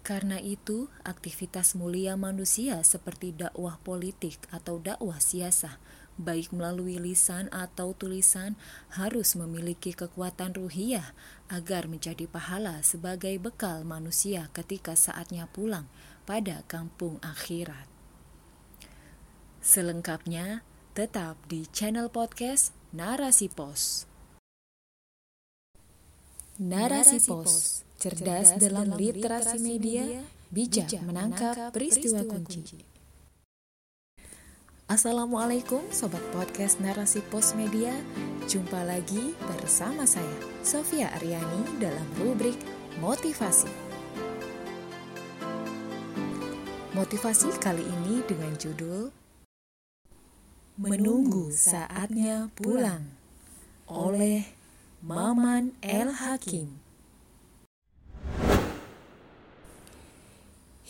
[0.00, 5.76] Karena itu, aktivitas mulia manusia seperti dakwah politik atau dakwah siasah,
[6.16, 8.56] baik melalui lisan atau tulisan,
[8.96, 11.12] harus memiliki kekuatan ruhiyah
[11.52, 15.84] agar menjadi pahala sebagai bekal manusia ketika saatnya pulang
[16.24, 17.84] pada kampung akhirat.
[19.60, 20.64] Selengkapnya,
[20.96, 24.08] tetap di channel podcast Narasi Pos.
[26.56, 32.80] Narasi Pos cerdas dalam literasi media, bijak menangkap peristiwa kunci.
[34.88, 37.92] Assalamualaikum Sobat Podcast Narasi Pos Media.
[38.48, 40.32] Jumpa lagi bersama saya
[40.64, 42.56] Sofia Aryani dalam rubrik
[43.04, 43.68] Motivasi.
[46.96, 49.12] Motivasi kali ini dengan judul
[50.80, 53.12] Menunggu Saatnya Pulang
[53.92, 54.48] oleh
[55.04, 56.79] Maman El Hakim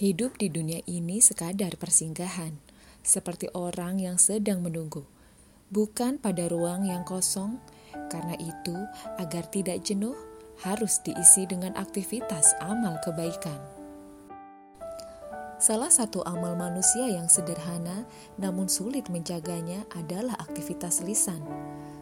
[0.01, 2.57] Hidup di dunia ini sekadar persinggahan,
[3.05, 5.05] seperti orang yang sedang menunggu,
[5.69, 7.61] bukan pada ruang yang kosong.
[8.09, 8.73] Karena itu,
[9.21, 10.17] agar tidak jenuh,
[10.65, 13.61] harus diisi dengan aktivitas amal kebaikan.
[15.61, 18.09] Salah satu amal manusia yang sederhana
[18.41, 21.45] namun sulit menjaganya adalah aktivitas lisan.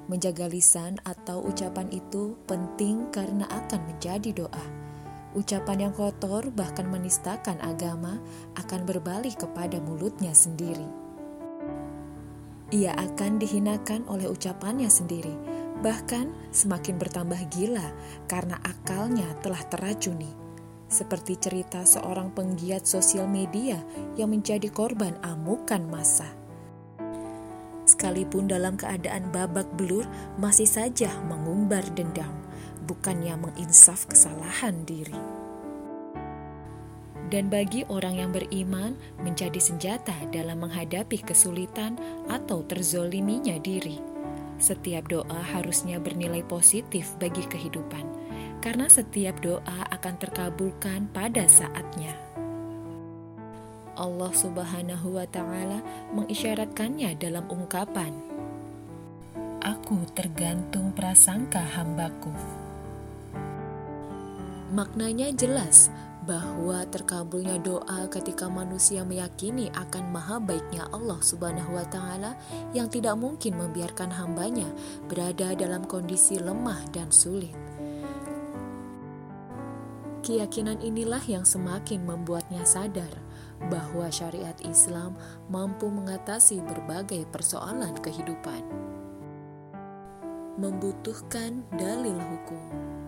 [0.06, 4.86] Menjaga lisan atau ucapan itu penting karena akan menjadi doa
[5.36, 8.16] Ucapan yang kotor, bahkan menistakan agama,
[8.56, 10.88] akan berbalik kepada mulutnya sendiri.
[12.72, 15.32] Ia akan dihinakan oleh ucapannya sendiri,
[15.84, 17.92] bahkan semakin bertambah gila
[18.24, 20.32] karena akalnya telah teracuni.
[20.88, 23.76] Seperti cerita seorang penggiat sosial media
[24.16, 26.28] yang menjadi korban amukan massa.
[27.84, 30.08] Sekalipun dalam keadaan babak belur,
[30.40, 32.37] masih saja mengumbar dendam
[32.88, 35.20] bukannya menginsaf kesalahan diri.
[37.28, 44.00] Dan bagi orang yang beriman, menjadi senjata dalam menghadapi kesulitan atau terzoliminya diri.
[44.56, 48.02] Setiap doa harusnya bernilai positif bagi kehidupan,
[48.64, 52.16] karena setiap doa akan terkabulkan pada saatnya.
[53.98, 55.84] Allah Subhanahu wa Ta'ala
[56.16, 58.14] mengisyaratkannya dalam ungkapan,
[59.60, 62.32] "Aku tergantung prasangka hambaku."
[64.68, 65.88] Maknanya jelas
[66.28, 72.36] bahwa terkabulnya doa ketika manusia meyakini akan maha baiknya Allah Subhanahu wa taala
[72.76, 74.68] yang tidak mungkin membiarkan hambanya
[75.08, 77.56] berada dalam kondisi lemah dan sulit.
[80.20, 83.08] Keyakinan inilah yang semakin membuatnya sadar
[83.72, 85.16] bahwa syariat Islam
[85.48, 88.60] mampu mengatasi berbagai persoalan kehidupan.
[90.60, 93.07] Membutuhkan dalil hukum.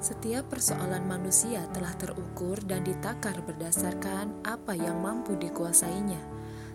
[0.00, 6.16] Setiap persoalan manusia telah terukur dan ditakar berdasarkan apa yang mampu dikuasainya.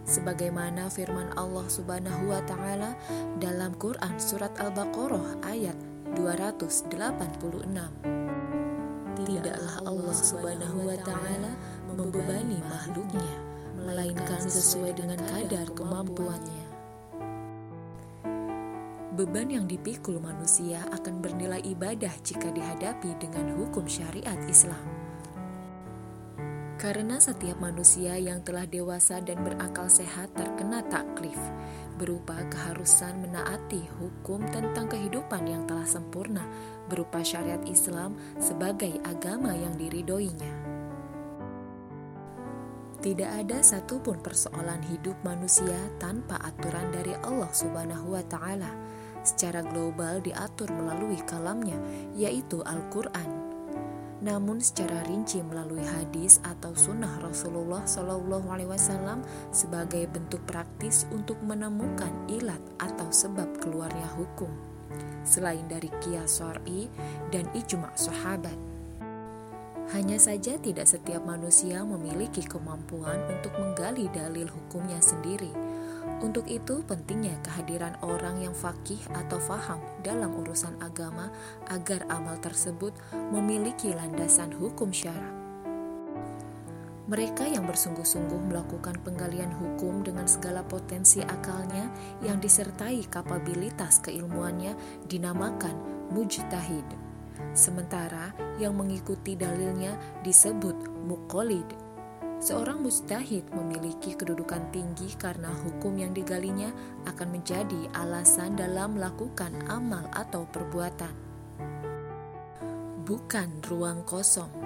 [0.05, 2.93] Sebagaimana firman Allah Subhanahu wa taala
[3.41, 5.73] dalam Quran surat Al-Baqarah ayat
[6.13, 7.65] 286.
[9.25, 11.57] Tidaklah Allah Subhanahu wa taala
[11.89, 13.35] membebani makhluknya
[13.73, 16.74] melainkan sesuai dengan kadar kemampuannya.
[19.15, 24.83] Beban yang dipikul manusia akan bernilai ibadah jika dihadapi dengan hukum syariat Islam.
[26.75, 31.39] Karena setiap manusia yang telah dewasa dan berakal sehat terkena taklif,
[31.95, 36.43] berupa keharusan menaati hukum tentang kehidupan yang telah sempurna
[36.91, 40.75] berupa syariat Islam sebagai agama yang diridoinya.
[42.99, 48.94] Tidak ada satupun persoalan hidup manusia tanpa aturan dari Allah Subhanahu wa Ta'ala
[49.25, 51.75] secara global diatur melalui kalamnya,
[52.13, 53.45] yaitu Al-Quran.
[54.23, 59.21] Namun secara rinci melalui hadis atau sunnah Rasulullah Shallallahu Alaihi Wasallam
[59.51, 64.49] sebagai bentuk praktis untuk menemukan ilat atau sebab keluarnya hukum,
[65.27, 66.87] selain dari kias syar'i
[67.29, 68.74] dan ijma sahabat.
[69.93, 75.53] Hanya saja tidak setiap manusia memiliki kemampuan untuk menggali dalil hukumnya sendiri
[76.23, 81.27] untuk itu, pentingnya kehadiran orang yang fakih atau faham dalam urusan agama
[81.67, 82.95] agar amal tersebut
[83.35, 85.33] memiliki landasan hukum syarak.
[87.05, 91.93] Mereka yang bersungguh-sungguh melakukan penggalian hukum dengan segala potensi akalnya
[92.25, 94.73] yang disertai kapabilitas keilmuannya
[95.05, 95.77] dinamakan
[96.09, 97.04] mujtahid.
[97.55, 99.95] Sementara yang mengikuti dalilnya
[100.27, 100.75] disebut
[101.07, 101.85] muqallid
[102.35, 106.67] Seorang mustahid memiliki kedudukan tinggi karena hukum yang digalinya
[107.07, 111.15] akan menjadi alasan dalam melakukan amal atau perbuatan.
[113.07, 114.64] Bukan ruang kosong.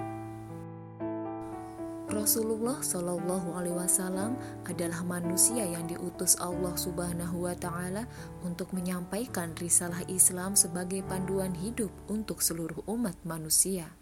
[2.10, 4.34] Rasulullah Shallallahu Alaihi Wasallam
[4.66, 8.10] adalah manusia yang diutus Allah Subhanahu Wa Taala
[8.42, 13.94] untuk menyampaikan risalah Islam sebagai panduan hidup untuk seluruh umat manusia.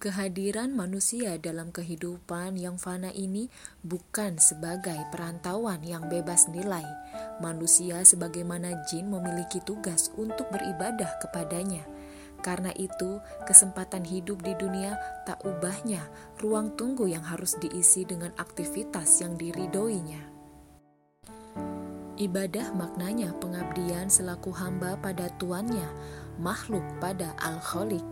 [0.00, 3.52] Kehadiran manusia dalam kehidupan yang fana ini
[3.84, 6.84] bukan sebagai perantauan yang bebas nilai.
[7.44, 11.84] Manusia, sebagaimana jin, memiliki tugas untuk beribadah kepadanya
[12.46, 14.94] karena itu, kesempatan hidup di dunia
[15.26, 16.06] tak ubahnya
[16.38, 20.22] ruang tunggu yang harus diisi dengan aktivitas yang diridoinya.
[22.16, 25.90] Ibadah maknanya pengabdian selaku hamba pada tuannya,
[26.38, 28.06] makhluk pada Al-Khaliq.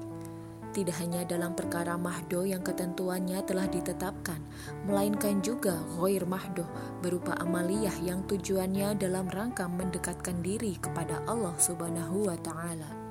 [0.74, 4.42] Tidak hanya dalam perkara mahdo yang ketentuannya telah ditetapkan,
[4.90, 6.66] melainkan juga ghoir mahdo
[6.98, 13.03] berupa amaliyah yang tujuannya dalam rangka mendekatkan diri kepada Allah Subhanahu wa Ta'ala.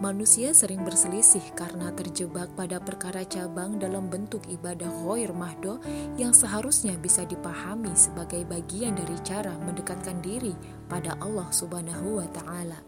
[0.00, 5.76] Manusia sering berselisih karena terjebak pada perkara cabang dalam bentuk ibadah ghoir mahdo
[6.16, 10.56] yang seharusnya bisa dipahami sebagai bagian dari cara mendekatkan diri
[10.88, 12.80] pada Allah Subhanahu wa taala.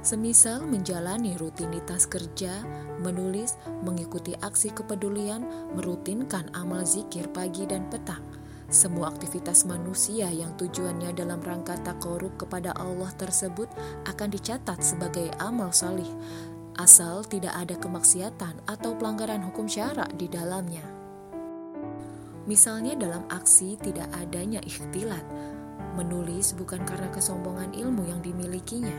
[0.00, 2.64] Semisal menjalani rutinitas kerja,
[3.04, 5.44] menulis, mengikuti aksi kepedulian,
[5.76, 8.24] merutinkan amal zikir pagi dan petang,
[8.70, 13.66] semua aktivitas manusia yang tujuannya dalam rangka takorub kepada Allah tersebut
[14.06, 16.06] akan dicatat sebagai amal salih,
[16.78, 20.86] asal tidak ada kemaksiatan atau pelanggaran hukum syarak di dalamnya.
[22.46, 25.26] Misalnya dalam aksi tidak adanya ikhtilat,
[25.98, 28.94] menulis bukan karena kesombongan ilmu yang dimilikinya,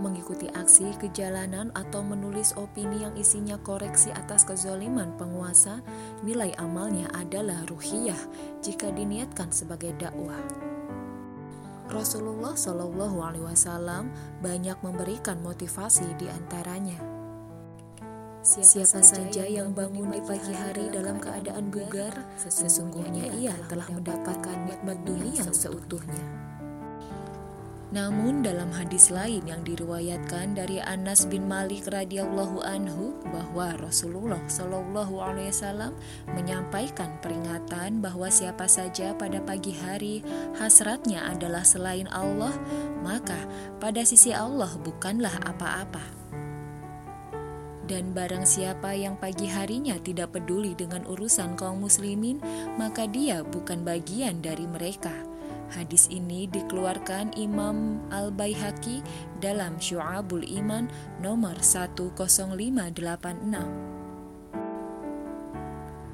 [0.00, 5.84] mengikuti aksi kejalanan atau menulis opini yang isinya koreksi atas kezoliman penguasa,
[6.24, 8.18] nilai amalnya adalah ruhiyah
[8.64, 10.40] jika diniatkan sebagai dakwah.
[11.90, 14.08] Rasulullah Shallallahu Alaihi Wasallam
[14.40, 16.96] banyak memberikan motivasi di antaranya.
[18.40, 24.64] Siapa, Siapa saja yang bangun di pagi hari dalam keadaan bugar, sesungguhnya ia telah mendapatkan
[24.64, 26.49] nikmat dunia seutuhnya.
[27.90, 35.18] Namun dalam hadis lain yang diriwayatkan dari Anas bin Malik radhiyallahu anhu bahwa Rasulullah shallallahu
[35.18, 35.98] alaihi wasallam
[36.30, 40.22] menyampaikan peringatan bahwa siapa saja pada pagi hari
[40.54, 42.54] hasratnya adalah selain Allah,
[43.02, 43.38] maka
[43.82, 46.22] pada sisi Allah bukanlah apa-apa.
[47.90, 52.38] Dan barang siapa yang pagi harinya tidak peduli dengan urusan kaum muslimin,
[52.78, 55.29] maka dia bukan bagian dari mereka
[55.70, 59.06] Hadis ini dikeluarkan Imam Al-Baihaqi
[59.38, 60.90] dalam Syu'abul Iman
[61.22, 63.00] nomor 10586.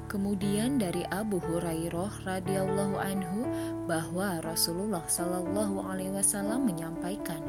[0.07, 3.43] Kemudian dari Abu Hurairah radhiyallahu anhu
[3.89, 7.43] bahwa Rasulullah shallallahu alaihi wasallam menyampaikan,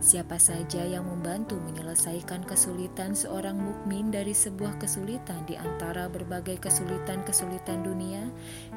[0.00, 7.84] Siapa saja yang membantu menyelesaikan kesulitan seorang mukmin dari sebuah kesulitan di antara berbagai kesulitan-kesulitan
[7.84, 8.24] dunia,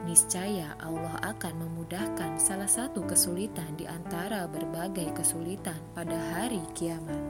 [0.04, 7.24] niscaya Allah akan memudahkan salah satu kesulitan di antara berbagai kesulitan pada hari kiamat.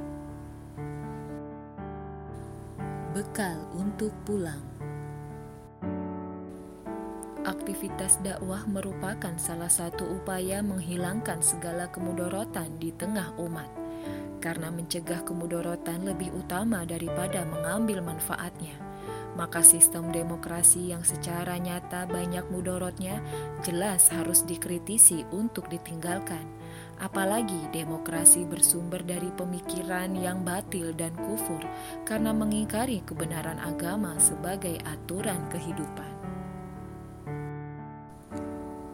[3.14, 4.66] Bekal untuk pulang.
[7.46, 13.83] Aktivitas dakwah merupakan salah satu upaya menghilangkan segala kemudorotan di tengah umat
[14.44, 18.76] karena mencegah kemudorotan lebih utama daripada mengambil manfaatnya.
[19.40, 23.24] Maka sistem demokrasi yang secara nyata banyak mudorotnya
[23.66, 26.44] jelas harus dikritisi untuk ditinggalkan.
[27.02, 31.64] Apalagi demokrasi bersumber dari pemikiran yang batil dan kufur
[32.06, 36.23] karena mengingkari kebenaran agama sebagai aturan kehidupan.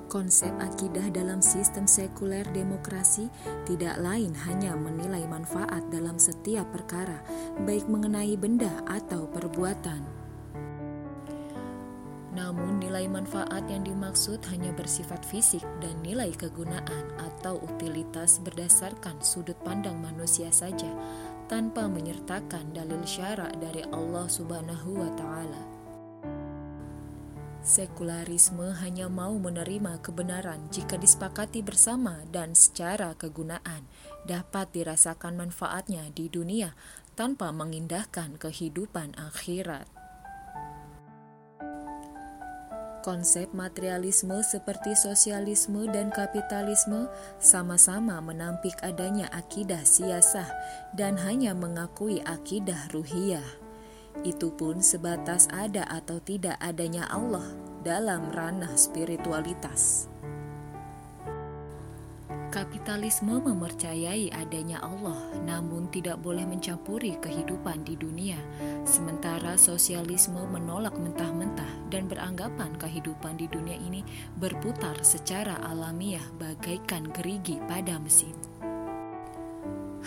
[0.10, 3.30] Konsep akidah dalam sistem sekuler demokrasi
[3.70, 7.22] tidak lain hanya menilai manfaat dalam setiap perkara,
[7.62, 10.02] baik mengenai benda atau perbuatan.
[12.34, 19.62] Namun, nilai manfaat yang dimaksud hanya bersifat fisik dan nilai kegunaan atau utilitas berdasarkan sudut
[19.62, 20.90] pandang manusia saja,
[21.46, 25.79] tanpa menyertakan dalil syarak dari Allah Subhanahu wa Ta'ala.
[27.60, 33.84] Sekularisme hanya mau menerima kebenaran jika disepakati bersama dan secara kegunaan
[34.24, 36.72] dapat dirasakan manfaatnya di dunia
[37.20, 39.92] tanpa mengindahkan kehidupan akhirat.
[43.04, 47.08] Konsep materialisme seperti sosialisme dan kapitalisme
[47.40, 50.48] sama-sama menampik adanya akidah siasah
[50.96, 53.69] dan hanya mengakui akidah ruhiyah.
[54.28, 57.46] Itu pun sebatas ada atau tidak adanya Allah
[57.88, 60.12] dalam ranah spiritualitas.
[62.50, 68.42] Kapitalisme mempercayai adanya Allah, namun tidak boleh mencampuri kehidupan di dunia.
[68.90, 74.02] Sementara sosialisme menolak mentah-mentah dan beranggapan kehidupan di dunia ini
[74.42, 78.34] berputar secara alamiah bagaikan gerigi pada mesin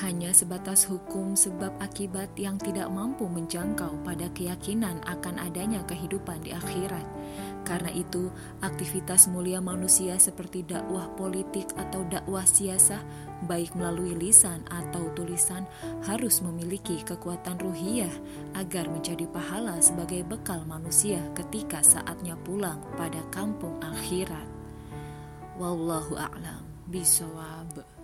[0.02, 6.50] hanya sebatas hukum sebab akibat yang tidak mampu menjangkau pada keyakinan akan adanya kehidupan di
[6.50, 7.06] akhirat.
[7.62, 8.26] Karena itu,
[8.58, 12.98] aktivitas mulia manusia seperti dakwah politik atau dakwah siasah,
[13.46, 15.62] baik melalui lisan atau tulisan,
[16.02, 18.10] harus memiliki kekuatan ruhiyah
[18.58, 24.50] agar menjadi pahala sebagai bekal manusia ketika saatnya pulang pada kampung akhirat.
[25.54, 28.01] Wallahu a'lam bisawab.